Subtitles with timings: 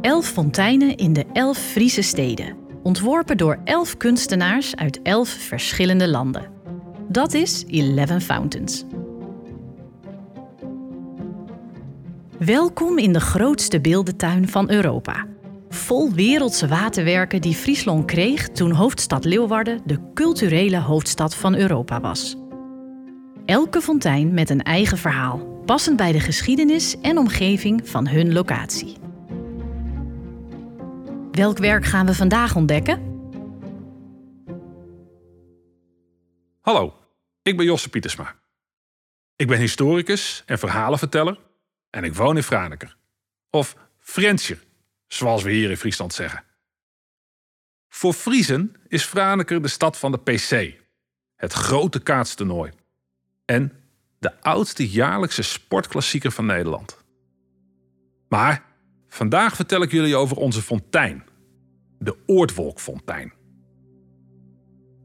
[0.00, 2.56] Elf fonteinen in de elf Friese steden.
[2.82, 6.50] Ontworpen door elf kunstenaars uit elf verschillende landen.
[7.08, 8.84] Dat is Eleven Fountains.
[12.38, 15.26] Welkom in de grootste beeldentuin van Europa.
[15.68, 22.36] Vol wereldse waterwerken die Friesland kreeg toen hoofdstad Leeuwarden de culturele hoofdstad van Europa was.
[23.44, 28.96] Elke fontein met een eigen verhaal, passend bij de geschiedenis en omgeving van hun locatie.
[31.30, 33.22] Welk werk gaan we vandaag ontdekken?
[36.60, 36.94] Hallo,
[37.42, 38.38] ik ben Josse Pietersma.
[39.36, 41.38] Ik ben historicus en verhalenverteller
[41.90, 42.96] en ik woon in Franeker.
[43.50, 44.62] Of Frenscher,
[45.06, 46.44] zoals we hier in Friesland zeggen.
[47.88, 50.80] Voor Friesen is Franeker de stad van de PC,
[51.36, 52.72] het grote kaatstoernooi.
[53.44, 53.79] En
[54.20, 56.96] de oudste jaarlijkse sportklassieker van Nederland.
[58.28, 58.64] Maar
[59.08, 61.24] vandaag vertel ik jullie over onze fontein,
[61.98, 63.32] de Oortwolkfontein.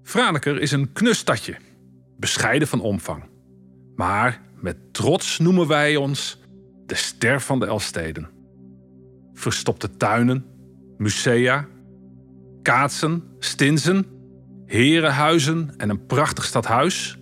[0.04, 1.56] Franeker is een knusstadje,
[2.18, 3.24] bescheiden van omvang.
[3.96, 6.40] Maar met trots noemen wij ons
[6.86, 8.30] de ster van de Elsteden.
[9.34, 10.46] Verstopte tuinen,
[10.98, 11.68] musea,
[12.62, 14.06] kaatsen, stinsen,
[14.66, 17.20] herenhuizen en een prachtig stadhuis.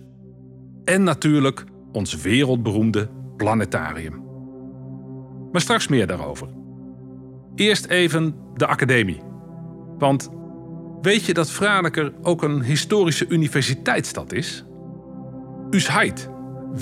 [0.84, 1.64] En natuurlijk
[1.94, 4.22] ons wereldberoemde planetarium.
[5.52, 6.48] Maar straks meer daarover.
[7.54, 9.20] Eerst even de academie.
[9.98, 10.30] Want
[11.00, 14.64] weet je dat Franeker ook een historische universiteitsstad is?
[15.70, 16.30] Usheid,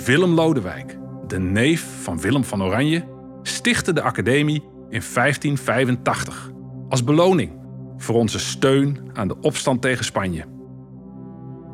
[0.05, 3.03] Willem Lodewijk, de neef van Willem van Oranje,
[3.41, 6.51] stichtte de academie in 1585
[6.89, 7.51] als beloning
[7.97, 10.45] voor onze steun aan de opstand tegen Spanje.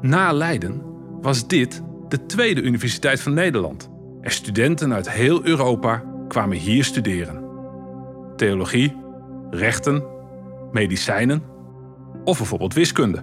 [0.01, 0.81] Na Leiden
[1.21, 3.89] was dit de tweede universiteit van Nederland
[4.21, 7.43] en studenten uit heel Europa kwamen hier studeren.
[8.35, 8.95] Theologie,
[9.49, 10.03] rechten,
[10.71, 11.43] medicijnen
[12.23, 13.21] of bijvoorbeeld wiskunde.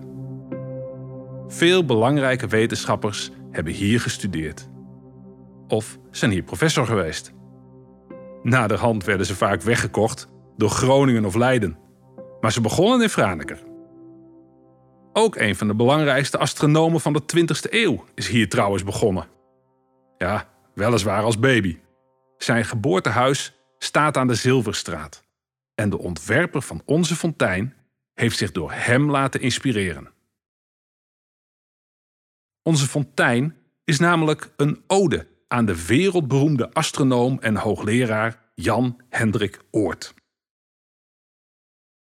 [1.48, 4.68] Veel belangrijke wetenschappers hebben hier gestudeerd.
[5.68, 7.32] Of zijn hier professor geweest.
[8.42, 11.78] Naderhand werden ze vaak weggekocht door Groningen of Leiden.
[12.40, 13.62] Maar ze begonnen in Franeker.
[15.18, 19.28] Ook een van de belangrijkste astronomen van de 20e eeuw is hier trouwens begonnen.
[20.18, 21.78] Ja, weliswaar als baby.
[22.38, 25.24] Zijn geboortehuis staat aan de Zilverstraat.
[25.74, 27.74] En de ontwerper van onze fontein
[28.14, 30.12] heeft zich door hem laten inspireren.
[32.62, 40.14] Onze fontein is namelijk een ode aan de wereldberoemde astronoom en hoogleraar Jan Hendrik Oort.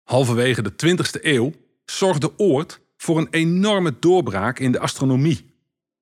[0.02, 1.52] Halverwege de 20e eeuw
[1.84, 5.54] zorgde Oort voor een enorme doorbraak in de astronomie,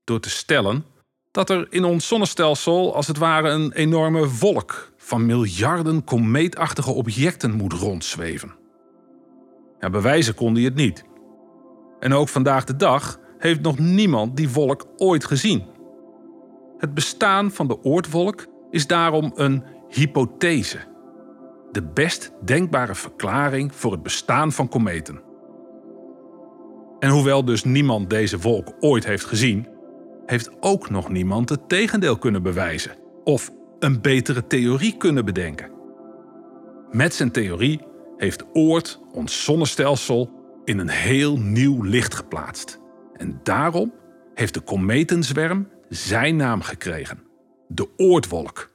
[0.05, 0.85] door te stellen
[1.31, 7.53] dat er in ons zonnestelsel als het ware een enorme wolk van miljarden komeetachtige objecten
[7.53, 8.55] moet rondzweven.
[9.91, 11.05] Bewijzen kon hij het niet.
[11.99, 15.65] En ook vandaag de dag heeft nog niemand die wolk ooit gezien.
[16.79, 20.79] Het bestaan van de oortwolk is daarom een hypothese.
[21.73, 25.23] De best denkbare verklaring voor het bestaan van kometen.
[27.05, 29.69] En hoewel dus niemand deze wolk ooit heeft gezien,
[30.27, 35.71] heeft ook nog niemand het tegendeel kunnen bewijzen of een betere theorie kunnen bedenken.
[36.91, 37.81] Met zijn theorie
[38.17, 40.31] heeft Oort ons zonnestelsel
[40.65, 42.81] in een heel nieuw licht geplaatst.
[43.17, 43.95] En daarom
[44.35, 47.23] heeft de kometenzwerm zijn naam gekregen:
[47.69, 48.71] de Oortwolk.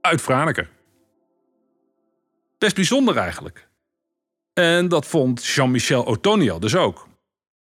[0.00, 0.70] Uit Franeker.
[2.58, 3.68] Best bijzonder eigenlijk.
[4.52, 7.12] En dat vond Jean-Michel Otoniel dus ook.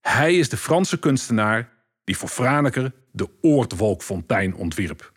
[0.09, 1.73] Hij is de Franse kunstenaar
[2.05, 5.13] die voor Franeker de Oortwolkfontein ontwierp.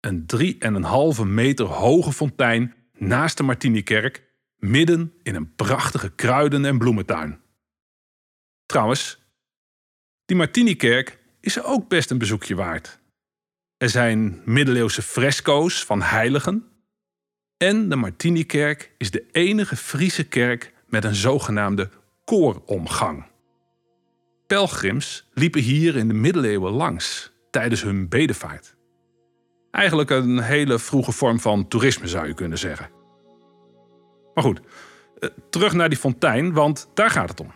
[0.00, 0.26] Een
[1.18, 4.22] 3,5 meter hoge fontein naast de Martinikerk,
[4.56, 7.40] midden in een prachtige kruiden- en bloementuin.
[8.66, 9.18] Trouwens,
[10.24, 12.98] die Martinikerk is ook best een bezoekje waard.
[13.76, 16.68] Er zijn middeleeuwse fresco's van heiligen.
[17.56, 21.90] En de Martinikerk is de enige Friese kerk met een zogenaamde
[22.24, 23.32] kooromgang.
[24.54, 28.76] Pelgrims liepen hier in de middeleeuwen langs tijdens hun bedevaart.
[29.70, 32.90] Eigenlijk een hele vroege vorm van toerisme zou je kunnen zeggen.
[34.34, 34.60] Maar goed,
[35.18, 37.52] eh, terug naar die fontein, want daar gaat het om.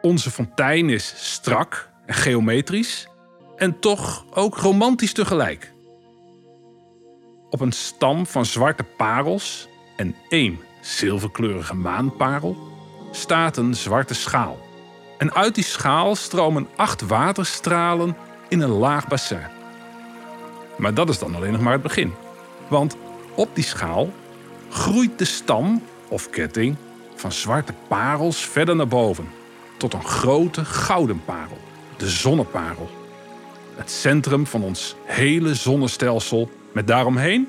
[0.00, 3.08] Onze fontein is strak en geometrisch
[3.56, 5.72] en toch ook romantisch tegelijk.
[7.50, 12.56] Op een stam van zwarte parels en één zilverkleurige maanparel
[13.10, 14.65] staat een zwarte schaal.
[15.18, 18.16] En uit die schaal stromen acht waterstralen
[18.48, 19.46] in een laag bassin.
[20.76, 22.14] Maar dat is dan alleen nog maar het begin.
[22.68, 22.96] Want
[23.34, 24.12] Op die schaal
[24.70, 26.76] groeit de stam of ketting
[27.14, 29.28] van zwarte parels verder naar boven
[29.76, 31.58] tot een grote gouden parel,
[31.96, 32.90] de zonneparel.
[33.74, 37.48] Het centrum van ons hele zonnestelsel met daaromheen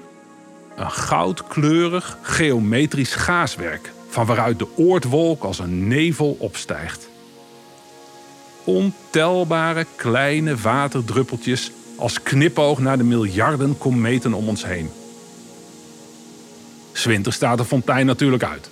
[0.75, 7.06] een goudkleurig geometrisch gaaswerk van waaruit de oortwolk als een nevel opstijgt.
[8.67, 14.89] Ontelbare kleine waterdruppeltjes als knipoog naar de miljarden kometen om ons heen.
[16.91, 18.69] Zwinter staat de fontein natuurlijk uit.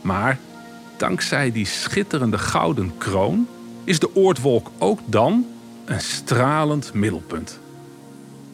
[0.00, 0.38] Maar
[0.96, 3.48] dankzij die schitterende gouden kroon
[3.84, 5.46] is de oortwolk ook dan
[5.84, 7.58] een stralend middelpunt.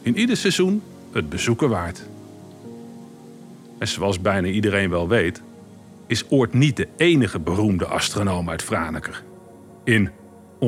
[0.01, 0.81] In ieder seizoen
[1.11, 2.03] het bezoeken waard.
[3.77, 5.41] En zoals bijna iedereen wel weet,
[6.07, 9.23] is Oort niet de enige beroemde astronoom uit Franeker.
[9.83, 10.09] In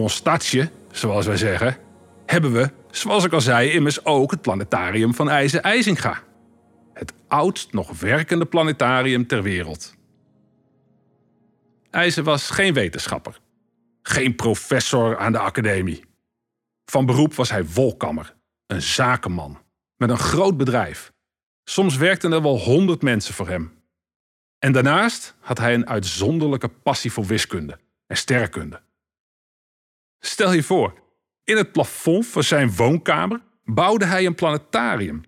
[0.01, 1.77] ons stadje, zoals wij zeggen,
[2.25, 6.23] hebben we, zoals ik al zei, immers ook het planetarium van IJzer IJzinga.
[6.93, 9.95] Het oudst nog werkende planetarium ter wereld.
[11.89, 13.39] IJzer was geen wetenschapper,
[14.01, 16.03] geen professor aan de academie.
[16.85, 18.35] Van beroep was hij wolkammer,
[18.67, 19.61] een zakenman,
[19.97, 21.13] met een groot bedrijf.
[21.63, 23.73] Soms werkten er wel honderd mensen voor hem.
[24.59, 28.81] En daarnaast had hij een uitzonderlijke passie voor wiskunde en sterrenkunde.
[30.19, 31.03] Stel je voor,
[31.43, 35.23] in het plafond van zijn woonkamer bouwde hij een planetarium,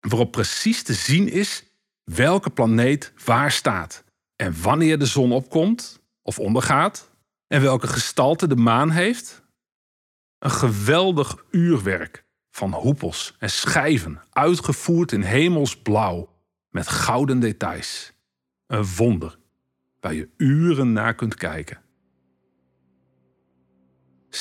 [0.00, 1.64] waarop precies te zien is
[2.04, 4.04] welke planeet waar staat
[4.36, 7.10] en wanneer de zon opkomt of ondergaat
[7.46, 9.42] en welke gestalte de maan heeft.
[10.38, 16.32] Een geweldig uurwerk van hoepels en schijven, uitgevoerd in hemelsblauw
[16.68, 18.12] met gouden details.
[18.66, 19.38] Een wonder
[20.00, 21.82] waar je uren naar kunt kijken.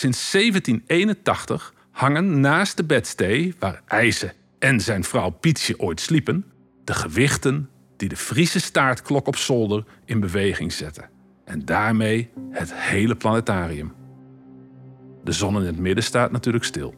[0.01, 6.45] Sinds 1781 hangen naast de bedstee waar IJzer en zijn vrouw Pietje ooit sliepen,
[6.83, 11.09] de gewichten die de Friese staartklok op zolder in beweging zetten.
[11.45, 13.93] En daarmee het hele planetarium.
[15.23, 16.95] De zon in het midden staat natuurlijk stil.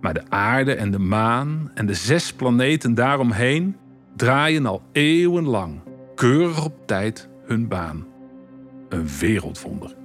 [0.00, 3.76] Maar de aarde en de maan en de zes planeten daaromheen
[4.16, 5.80] draaien al eeuwenlang
[6.14, 8.06] keurig op tijd hun baan.
[8.88, 9.98] Een wereldwonder.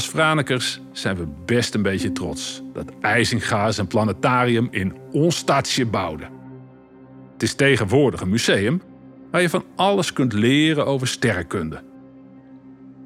[0.00, 5.86] Als Franekers zijn we best een beetje trots dat IJzinga zijn planetarium in ons stadje
[5.86, 6.24] bouwde.
[7.32, 8.82] Het is tegenwoordig een museum
[9.30, 11.82] waar je van alles kunt leren over sterrenkunde.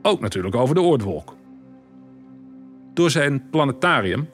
[0.03, 1.37] Ook natuurlijk over de oordwolk.
[2.93, 4.29] Door zijn planetarium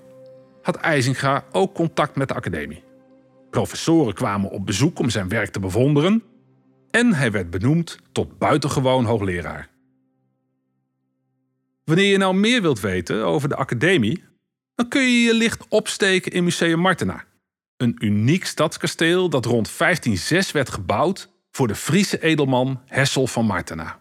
[0.63, 2.83] had IJzinga ook contact met de academie.
[3.51, 6.23] Professoren kwamen op bezoek om zijn werk te bewonderen
[6.91, 9.69] en hij werd benoemd tot buitengewoon hoogleraar.
[11.91, 14.25] Wanneer je nou meer wilt weten over de academie,
[14.75, 17.25] dan kun je je licht opsteken in Museum Martena.
[17.77, 24.01] Een uniek stadskasteel dat rond 1506 werd gebouwd voor de Friese edelman Hessel van Martena.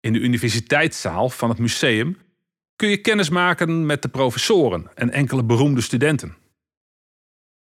[0.00, 2.18] In de universiteitszaal van het museum
[2.76, 6.36] kun je kennis maken met de professoren en enkele beroemde studenten.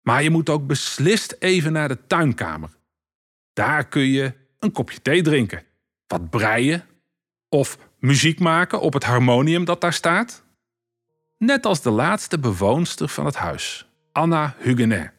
[0.02, 2.70] Maar je moet ook beslist even naar de tuinkamer.
[3.54, 5.64] Daar kun je een kopje thee drinken,
[6.08, 6.86] wat breien
[7.50, 10.44] of muziek maken op het harmonium dat daar staat.
[11.38, 15.14] Net als de laatste bewoonster van het huis, Anna Huguenet.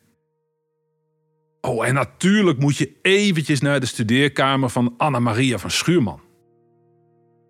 [1.61, 6.21] Oh, en natuurlijk moet je eventjes naar de studeerkamer van Anna Maria van Schuurman.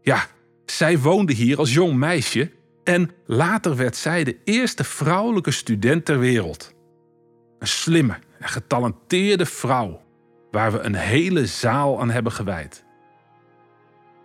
[0.02, 0.26] Ja,
[0.66, 2.52] zij woonde hier als jong meisje
[2.84, 6.74] en later werd zij de eerste vrouwelijke student ter wereld.
[7.58, 10.00] Een slimme en getalenteerde vrouw,
[10.50, 12.85] waar we een hele zaal aan hebben gewijd.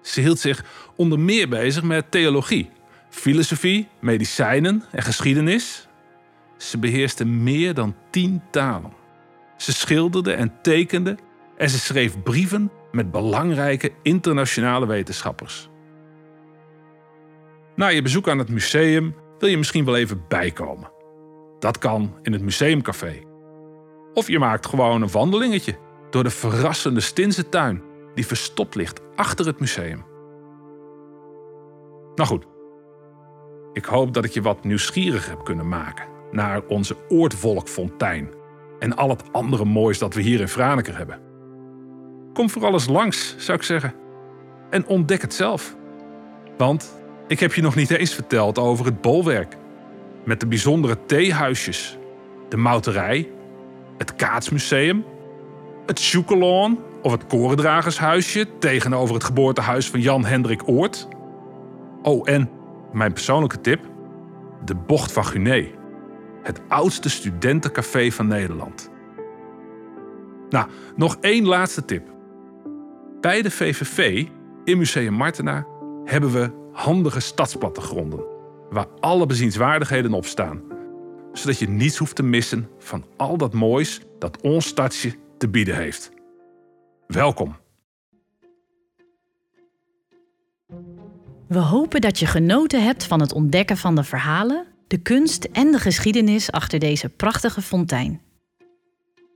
[0.01, 0.63] Ze hield zich
[0.96, 2.70] onder meer bezig met theologie,
[3.10, 5.88] filosofie, medicijnen en geschiedenis.
[6.58, 8.93] Ze beheerste meer dan tien talen.
[9.58, 11.17] Ze schilderde en tekende
[11.58, 15.70] en ze schreef brieven met belangrijke internationale wetenschappers.
[17.75, 20.91] Na je bezoek aan het museum wil je misschien wel even bijkomen.
[21.60, 23.20] Dat kan in het museumcafé.
[24.13, 25.77] Of je maakt gewoon een wandelingetje
[26.10, 27.81] door de verrassende Stinse tuin
[28.15, 30.03] die verstopt ligt achter het museum.
[32.15, 32.45] Nou goed,
[33.73, 38.29] ik hoop dat ik je wat nieuwsgierig heb kunnen maken naar onze oortwolkfontein
[38.79, 41.19] en al het andere moois dat we hier in Franeker hebben.
[42.33, 43.93] Kom vooral eens langs, zou ik zeggen.
[44.69, 45.75] En ontdek het zelf.
[46.57, 49.57] Want ik heb je nog niet eens verteld over het bolwerk.
[50.25, 51.97] Met de bijzondere theehuisjes,
[52.49, 53.29] de mouterij,
[53.97, 55.05] het kaatsmuseum,
[55.85, 61.08] het Sjoekelon of het korendragershuisje tegenover het geboortehuis van Jan Hendrik Oort.
[62.01, 62.50] Oh, en
[62.91, 63.79] mijn persoonlijke tip:
[64.65, 65.67] de Bocht van Guné.
[66.43, 68.91] Het oudste studentencafé van Nederland.
[70.50, 72.10] Nou, nog één laatste tip.
[73.22, 74.27] Bij de VVV
[74.63, 75.65] in Museum Martena
[76.05, 78.24] hebben we handige stadsplattegronden
[78.70, 80.62] waar alle bezienswaardigheden op staan,
[81.34, 85.75] zodat je niets hoeft te missen van al dat moois dat ons stadje te bieden
[85.75, 86.12] heeft.
[87.11, 87.55] Welkom.
[91.47, 95.71] We hopen dat je genoten hebt van het ontdekken van de verhalen, de kunst en
[95.71, 98.21] de geschiedenis achter deze prachtige fontein.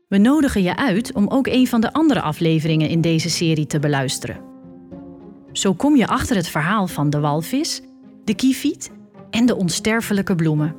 [0.08, 3.80] We nodigen je uit om ook een van de andere afleveringen in deze serie te
[3.80, 4.42] beluisteren.
[5.52, 7.82] Zo kom je achter het verhaal van de walvis,
[8.24, 8.92] de kieviet
[9.30, 10.76] en de onsterfelijke bloemen.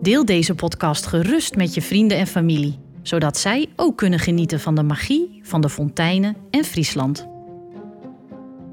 [0.00, 4.74] Deel deze podcast gerust met je vrienden en familie, zodat zij ook kunnen genieten van
[4.74, 7.26] de magie van de fonteinen en Friesland.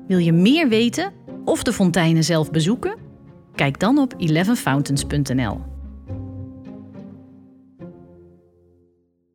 [0.08, 1.14] Wil je meer weten
[1.46, 2.96] of de fonteinen zelf bezoeken?
[3.56, 5.73] Kijk dan op 11fountains.nl.